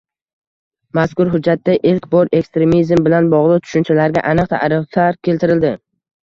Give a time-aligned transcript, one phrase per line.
[0.99, 5.75] Mazkur hujjatda ilk bor ekstremizm bilan bogʻliq tushunchalarga aniq taʼriflar keltirildi.